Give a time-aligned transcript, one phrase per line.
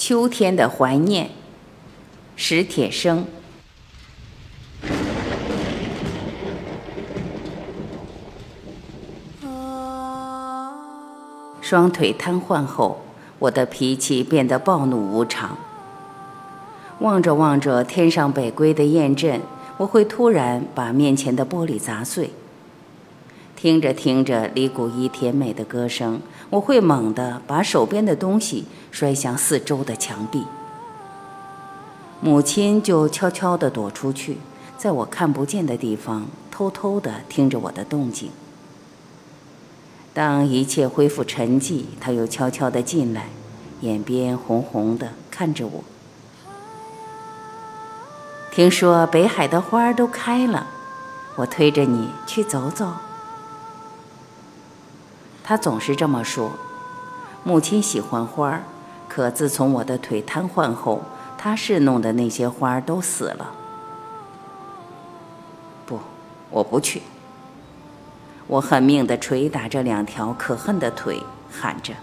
[0.00, 1.28] 秋天的怀念，
[2.34, 3.26] 史铁生。
[11.60, 13.02] 双腿瘫痪后，
[13.40, 15.58] 我的脾气变得暴怒无常。
[17.00, 19.42] 望着望着天上北归的雁阵，
[19.76, 22.30] 我会突然把面前的玻璃砸碎。
[23.60, 30.46] 听着听着李谷一甜美的歌声，我会猛地把手边的东西摔向四周的墙壁。
[32.22, 34.38] 母亲就悄悄地躲出去，
[34.78, 38.30] 在我看不见的地方偷偷地听着我的动静。
[40.14, 43.28] 当一切恢复沉寂，她又悄悄地进来，
[43.82, 45.84] 眼边红红的看着我。
[48.50, 50.66] 听说北海的花儿都开了，
[51.36, 52.94] 我推着你去走走。
[55.50, 56.52] 他总是这么说。
[57.42, 58.62] 母亲喜欢花儿，
[59.08, 61.02] 可自从我的腿瘫痪后，
[61.36, 63.52] 他侍弄的那些花儿都死了。
[65.84, 65.98] 不，
[66.50, 67.02] 我不去。
[68.46, 71.94] 我狠命地捶打着两条可恨的腿，喊着：“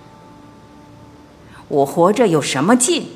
[1.69, 3.07] 我活着有什么劲？”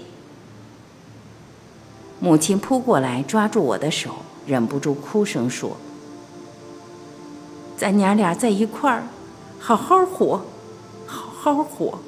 [2.21, 4.11] 母亲扑过来，抓住我的手，
[4.47, 5.75] 忍不住哭声说
[7.75, 9.03] ：“咱娘俩在一块儿，
[9.61, 10.41] 好好活，
[11.05, 11.99] 好好活。”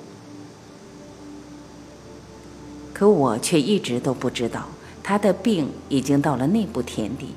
[2.92, 4.64] 可我却一直都不知道，
[5.04, 7.36] 他的病已经到了那步田地。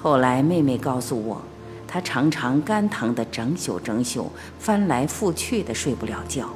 [0.00, 1.42] 后来妹妹告诉我，
[1.86, 6.48] 她常常肝疼的整宿整宿，翻来覆去的睡不了觉。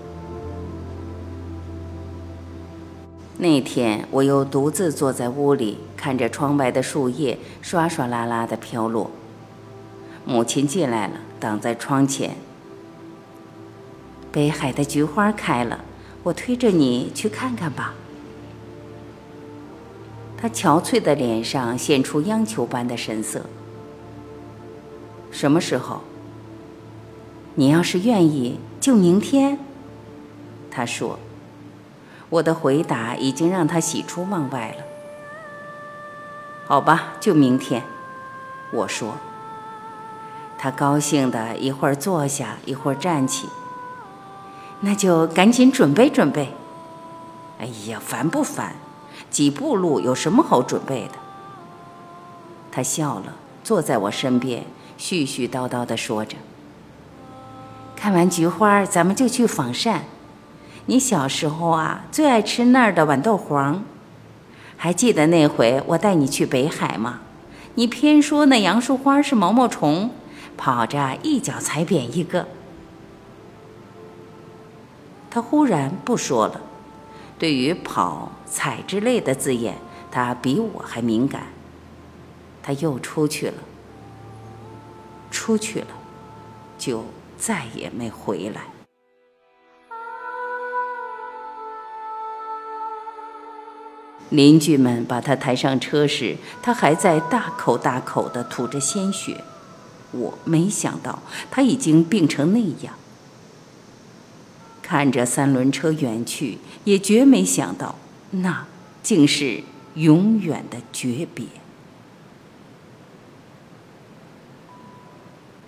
[3.39, 9.11] 那天，我又独自坐在屋里，看着窗外的树叶唰唰啦啦的飘落。
[10.31, 12.37] 母亲进来了，挡在窗前。
[14.31, 15.85] 北海的菊花开了，
[16.23, 17.95] 我推着你去看看吧。
[20.37, 23.45] 她憔悴的脸上现出央求般的神色。
[25.33, 26.03] 什么时候？
[27.57, 29.59] 你要是愿意，就明天。
[30.71, 31.19] 她说。
[32.29, 34.85] 我的回答已经让他喜出望外了。
[36.69, 37.83] 好吧，就明天，
[38.73, 39.17] 我说。
[40.63, 43.49] 他高兴的一会儿坐下，一会儿站起。
[44.81, 46.53] 那就赶紧准备准备。
[47.59, 48.75] 哎呀，烦不烦？
[49.31, 51.15] 几步路有什么好准备的？
[52.71, 53.33] 他笑了，
[53.65, 54.65] 坐在我身边，
[54.99, 56.37] 絮絮叨叨的说着。
[57.97, 60.05] 看完菊花，咱们就去仿膳。
[60.85, 63.83] 你小时候啊，最爱吃那儿的豌豆黄，
[64.77, 67.21] 还记得那回我带你去北海吗？
[67.77, 70.11] 你偏说那杨树花是毛毛虫，
[70.63, 72.47] 跑着一脚踩扁一个。
[75.31, 76.61] 他忽然不说了，
[77.39, 79.79] 对于跑、踩之类的字眼，
[80.11, 81.45] 他比我还敏感。
[82.63, 83.55] 他又出去了，
[85.31, 85.87] 出去了，
[86.77, 87.07] 就
[87.39, 88.61] 再也没回来。
[94.29, 99.43] 邻居们把他抬上车时，他还在大口大口地吐着鲜血。
[100.13, 102.95] 我没想到他已经病成那样。
[104.83, 107.95] 看着三轮车远去，也绝没想到
[108.31, 108.67] 那
[109.03, 109.63] 竟是
[109.95, 111.47] 永远的诀别。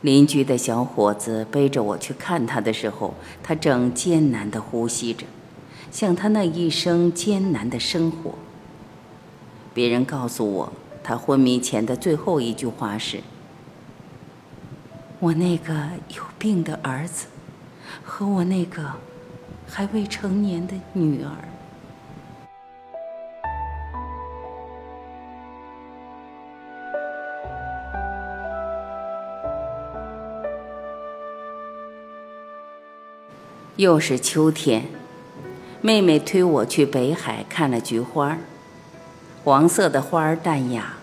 [0.00, 5.24] 邻居的小伙子背着我去看他的时候，他正艰难地呼吸着，
[5.92, 8.34] 像他那一生艰难的生活。
[9.72, 10.72] 别人告诉我，
[11.04, 13.20] 他昏迷前的最后一句话是
[15.22, 15.72] ：“我那个
[16.16, 17.26] 有病的儿子，
[18.04, 18.82] 和我那个
[19.68, 21.30] 还未成年的女儿。”
[33.76, 34.86] 又是秋天，
[35.80, 38.38] 妹妹推我去北海看了菊花。
[39.44, 40.94] 黄色的花淡雅，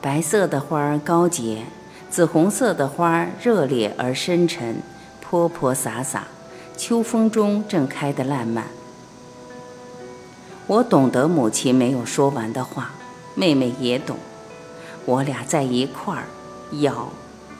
[0.00, 1.62] 白色的花高洁，
[2.10, 4.82] 紫红色的花热烈而深沉，
[5.20, 6.26] 泼泼洒洒，
[6.76, 8.64] 秋风中正开得烂漫。
[10.66, 12.90] 我懂得母亲没有说完的话，
[13.34, 14.16] 妹妹也懂，
[15.04, 16.24] 我俩在一块儿，
[16.80, 17.10] 要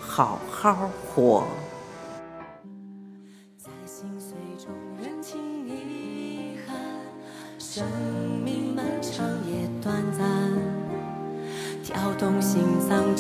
[0.00, 1.46] 好好活。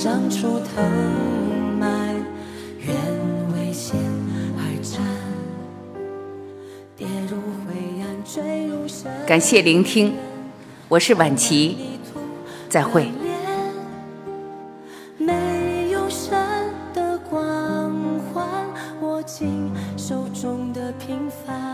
[0.00, 0.84] 长出藤
[1.76, 1.90] 蔓，
[2.78, 2.94] 愿
[3.52, 3.96] 为险
[4.56, 5.02] 而战，
[6.96, 7.36] 跌入
[7.66, 9.10] 灰暗，坠入深。
[9.26, 10.14] 感谢聆听，
[10.88, 11.98] 我是晚琪，
[12.68, 13.10] 再会。
[15.18, 16.30] 没有神
[16.94, 17.92] 的光
[18.32, 18.46] 环，
[19.02, 21.67] 握紧手中的平凡。